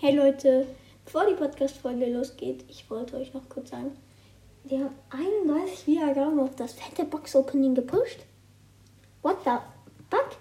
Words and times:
Hey 0.00 0.14
Leute, 0.14 0.64
bevor 1.04 1.26
die 1.26 1.34
Podcast-Folge 1.34 2.06
losgeht, 2.06 2.64
ich 2.68 2.88
wollte 2.88 3.16
euch 3.16 3.34
noch 3.34 3.48
kurz 3.48 3.70
sagen, 3.70 3.90
wir 4.62 4.78
haben 4.78 4.94
31 5.10 5.88
Wiedergaben 5.88 6.38
auf 6.38 6.54
das 6.54 6.74
fette 6.74 7.02
Box-Opening 7.04 7.74
gepusht. 7.74 8.20
What 9.22 9.38
the 9.44 9.56
fuck? 10.08 10.36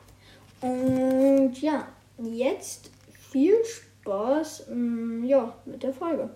Und 0.62 1.60
ja, 1.60 1.88
jetzt 2.20 2.92
viel 3.32 3.56
Spaß 3.66 4.68
mm, 4.70 5.24
ja, 5.26 5.56
mit 5.66 5.82
der 5.82 5.94
Folge. 5.96 6.30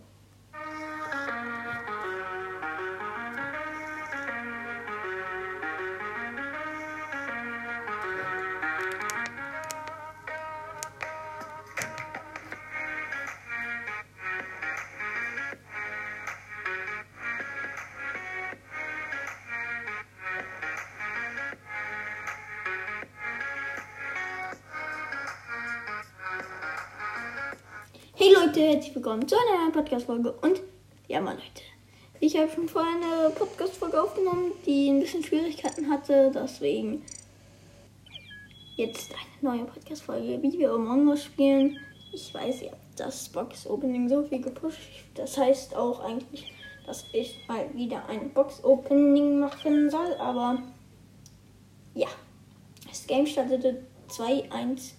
Leute, 28.53 28.67
herzlich 28.67 28.95
willkommen 28.95 29.25
zu 29.25 29.35
einer 29.37 29.61
neuen 29.61 29.71
Podcast-Folge. 29.71 30.33
Und 30.41 30.61
ja, 31.07 31.21
mal 31.21 31.35
Leute, 31.35 31.63
ich 32.19 32.35
habe 32.35 32.51
schon 32.51 32.67
vorher 32.67 32.95
eine 32.95 33.29
Podcast-Folge 33.29 34.03
aufgenommen, 34.03 34.51
die 34.65 34.89
ein 34.89 34.99
bisschen 34.99 35.23
Schwierigkeiten 35.23 35.89
hatte. 35.89 36.29
Deswegen 36.35 37.01
jetzt 38.75 39.13
eine 39.13 39.55
neue 39.55 39.63
Podcast-Folge, 39.63 40.43
wie 40.43 40.59
wir 40.59 40.73
Among 40.73 41.07
Us 41.07 41.23
spielen. 41.23 41.77
Ich 42.11 42.33
weiß, 42.33 42.63
ihr 42.63 42.71
habt 42.71 42.99
das 42.99 43.29
Box-Opening 43.29 44.09
so 44.09 44.21
viel 44.23 44.41
gepusht. 44.41 44.81
Das 45.15 45.37
heißt 45.37 45.73
auch 45.77 46.03
eigentlich, 46.03 46.51
dass 46.85 47.05
ich 47.13 47.39
mal 47.47 47.73
wieder 47.73 48.05
ein 48.09 48.33
Box-Opening 48.33 49.39
machen 49.39 49.89
soll. 49.89 50.13
Aber 50.15 50.61
ja, 51.93 52.09
das 52.89 53.07
Game 53.07 53.25
startete 53.25 53.81
2-1 54.09 54.95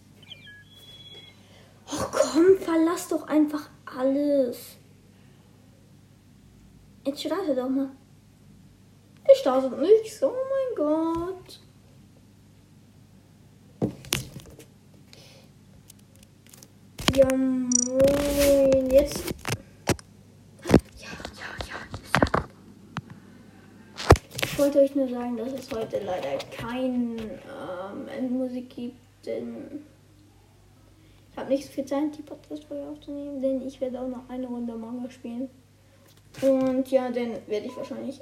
Oh 1.95 2.22
komm, 2.33 2.57
verlass 2.59 3.09
doch 3.09 3.27
einfach 3.29 3.69
alles. 3.85 4.77
Jetzt 7.05 7.21
starte 7.21 7.55
doch 7.55 7.69
mal. 7.69 7.91
Ich 9.31 9.39
startet 9.39 9.79
nichts. 9.79 10.23
Oh 10.23 10.33
mein 10.33 10.77
Gott. 10.77 11.61
Ja, 17.15 17.37
moin. 17.37 18.91
Jetzt. 18.91 19.35
Ja, 20.65 20.73
ja, 20.99 21.09
ja. 21.69 21.77
ja. 22.35 22.45
Ich 24.45 24.59
wollte 24.59 24.79
euch 24.79 24.95
nur 24.95 25.09
sagen, 25.09 25.37
dass 25.37 25.53
es 25.53 25.71
heute 25.73 26.01
leider 26.05 26.39
kein 26.51 27.19
ähm, 27.19 28.09
Endmusik 28.09 28.71
gibt, 28.71 29.27
denn 29.27 29.85
habe 31.43 31.53
nicht 31.53 31.67
so 31.67 31.73
viel 31.73 31.85
Zeit, 31.85 32.17
die 32.17 32.23
Podcast-Folge 32.23 32.89
aufzunehmen, 32.89 33.43
denn 33.43 33.67
ich 33.67 33.81
werde 33.81 34.01
auch 34.01 34.09
noch 34.09 34.29
eine 34.29 34.47
Runde 34.47 34.75
Manga 34.75 35.11
spielen. 35.11 35.51
Und 36.41 36.89
ja, 36.89 37.11
dann 37.11 37.37
werde 37.49 37.67
ich 37.67 37.77
wahrscheinlich. 37.77 38.21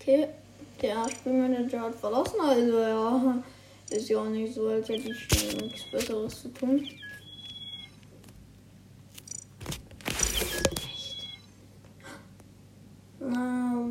Okay, 0.00 0.28
der 0.82 1.08
Spielmanager 1.08 1.80
hat 1.80 1.94
verlassen, 1.94 2.40
also 2.40 2.78
ja, 2.78 3.42
ist 3.90 4.08
ja 4.08 4.18
auch 4.18 4.28
nicht 4.28 4.52
so, 4.52 4.68
als 4.68 4.88
hätte 4.88 5.08
ich 5.08 5.62
nichts 5.62 5.90
Besseres 5.90 6.42
zu 6.42 6.48
tun. 6.48 6.84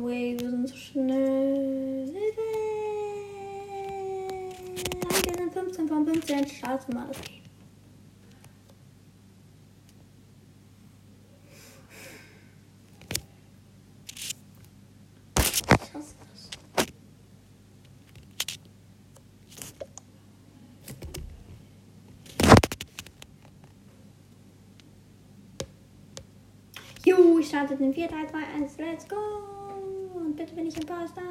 Way, 0.02 0.36
wir 0.40 0.50
sind 0.50 0.68
so 0.68 0.76
schnell. 0.76 2.12
Wir 5.24 5.34
sind 5.36 5.52
15 5.52 5.88
von 5.88 6.06
15. 6.06 6.48
Starte 6.48 6.92
mal 6.92 7.06
das. 7.08 7.18
Ich 27.44 27.50
starte 27.50 27.74
in 27.74 27.92
4, 27.92 28.08
3, 28.08 28.26
2, 28.26 28.38
1, 28.62 28.78
let's 28.78 29.06
go. 29.06 29.63
Bitte 30.36 30.54
bin 30.54 30.66
ich 30.66 30.76
Imposter. 30.76 31.22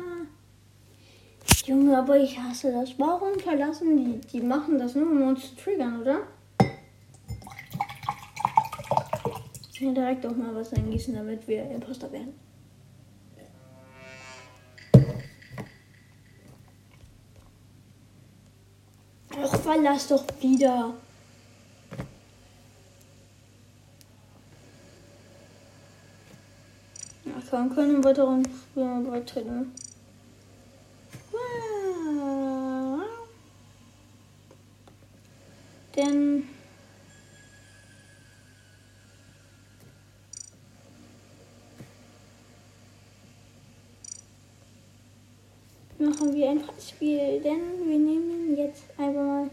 Junge, 1.65 1.97
aber 1.97 2.17
ich 2.17 2.39
hasse 2.39 2.71
das. 2.71 2.97
Warum 2.97 3.37
verlassen 3.37 3.97
die? 3.97 4.27
Die 4.27 4.41
machen 4.41 4.79
das 4.79 4.95
nur, 4.95 5.09
um 5.11 5.21
uns 5.29 5.49
zu 5.49 5.55
triggern, 5.55 6.01
oder? 6.01 6.21
Ja, 9.79 9.91
direkt 9.91 10.25
auch 10.25 10.35
mal 10.35 10.55
was 10.55 10.71
eingießen, 10.73 11.15
damit 11.15 11.45
wir 11.47 11.69
Imposter 11.69 12.09
werden. 12.13 12.33
Ach, 19.37 19.59
verlass 19.59 20.07
doch 20.07 20.23
wieder. 20.39 20.93
Kann 27.49 27.69
können 27.75 28.03
weiteren 28.03 28.43
Spieler 28.45 28.99
beitreten. 29.01 29.71
Denn 35.95 36.47
machen 45.99 46.33
wir 46.33 46.49
ein 46.49 46.63
Spiel, 46.79 47.39
denn 47.41 47.87
wir 47.87 47.99
nehmen 47.99 48.57
jetzt 48.57 48.83
einfach 48.97 49.21
mal 49.21 49.49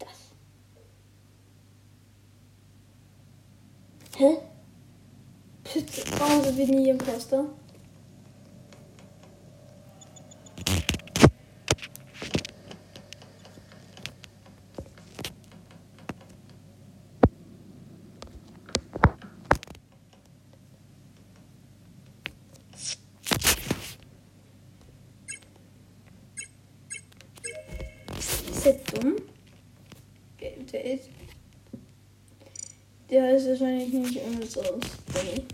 das. 0.00 0.32
Hä? 4.16 4.38
Bitte, 5.74 6.02
warum 6.18 6.44
sind 6.44 6.58
wir 6.58 6.66
nie 6.66 6.90
Imposter? 6.90 7.46
Ist 28.18 28.66
der 28.66 28.72
dumm? 28.74 29.16
Der, 30.38 30.50
der 30.70 30.84
ist. 30.84 31.08
Der 33.08 33.36
ist 33.36 33.48
wahrscheinlich 33.48 33.90
nicht 33.90 34.16
irgendwas 34.16 34.58
aus. 34.58 34.80
Benny. 35.14 35.46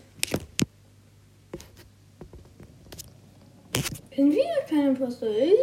Bin 4.19 4.32
wieder 4.32 4.62
kein 4.69 4.88
Imposter. 4.88 5.29
ey? 5.29 5.55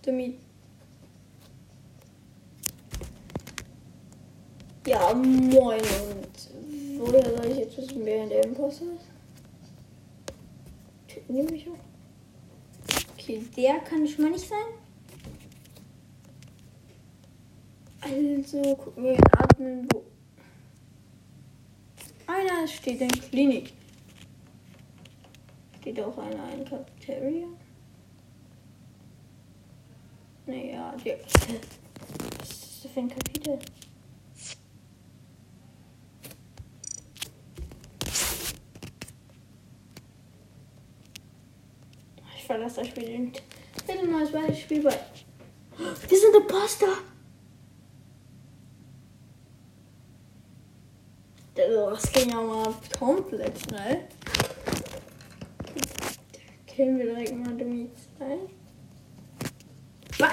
Dummi. 0.00 0.38
Ja, 4.86 5.12
moin. 5.12 5.80
Und 5.80 7.00
woher 7.00 7.36
soll 7.36 7.50
ich 7.50 7.58
jetzt 7.58 7.78
wissen, 7.78 8.04
wer 8.04 8.28
der 8.28 8.44
Imposter 8.44 8.84
ist? 8.84 9.08
Töten 11.08 11.34
die 11.34 11.52
mich 11.52 11.66
auch? 11.68 13.08
Okay, 13.14 13.42
der 13.56 13.80
kann 13.80 14.06
schon 14.06 14.26
mal 14.26 14.30
nicht 14.30 14.48
sein. 14.48 14.58
Also 18.00 18.76
gucken 18.76 19.02
wir 19.02 19.14
in 19.14 19.24
Admin, 19.36 19.88
wo. 19.92 20.13
Es 22.64 22.72
steht 22.72 22.98
in 22.98 23.08
Klinik. 23.08 23.74
Steht 25.80 26.00
auch 26.00 26.16
eine 26.16 26.42
ein 26.44 26.64
Cafeteria? 26.64 27.46
Naja, 30.46 30.94
die. 31.04 31.12
Was 32.38 32.50
ist 32.50 32.84
das 32.84 32.90
für 32.90 33.00
ein 33.00 33.08
Kapitel? 33.10 33.58
Ich 42.34 42.44
verlasse 42.44 42.80
das 42.80 42.88
Spiel 42.88 43.18
nicht. 43.18 43.42
Bitte 43.86 44.06
neues 44.06 44.32
Beispiel 44.32 44.82
bei. 44.82 44.98
Wir 46.08 46.18
sind 46.18 46.34
Imposter! 46.34 47.13
Das 51.54 52.10
ging 52.10 52.30
ja 52.30 52.40
mal 52.40 52.74
komplett 52.98 53.56
schnell. 53.60 54.08
Killen 56.66 56.98
wir 56.98 57.04
direkt 57.04 57.36
mal 57.36 57.56
Dummy 57.56 57.88
2. 58.18 58.38
Bam! 60.18 60.32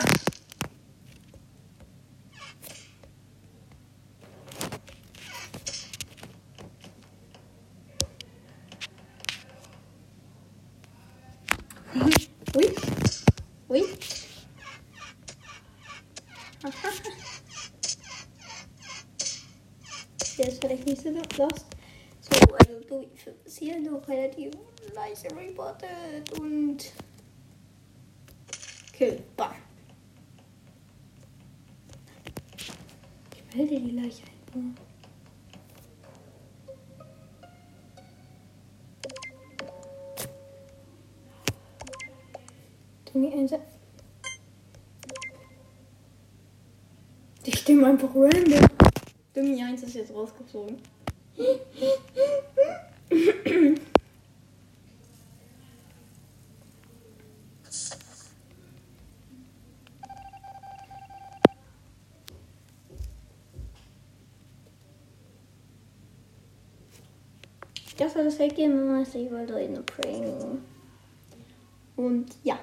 Ui. 12.56 12.76
Ui. 13.70 13.84
Der 20.38 20.48
ist 20.48 20.62
nicht 21.38 21.66
so 22.22 22.54
also 22.56 22.80
du 22.88 23.06
ist 23.46 23.58
hier 23.58 23.80
noch 23.80 24.08
relativ 24.08 24.54
leicht 24.94 25.26
reported 25.36 26.40
und 26.40 26.94
Kill. 29.02 29.20
Bam. 29.36 29.50
Ich 33.34 33.56
melde 33.56 33.80
die 33.80 33.90
Leiche 33.90 34.22
einfach. 34.54 34.84
Dummy 43.12 43.34
1. 43.34 43.54
Die 47.44 47.52
stimmen 47.52 47.86
einfach 47.86 48.10
random. 48.14 48.68
Dummy 49.34 49.64
1 49.64 49.82
ist 49.82 49.96
jetzt 49.96 50.14
rausgeflogen. 50.14 50.78
Das 68.02 68.14
soll 68.14 68.24
das 68.24 68.40
weggehen, 68.40 68.76
wenn 68.76 68.88
man 68.88 69.06
sich 69.06 69.32
wollte 69.32 69.54
in 69.60 69.76
eine 69.76 69.84
Prank. 69.84 70.60
Und 71.96 72.36
ja. 72.44 72.58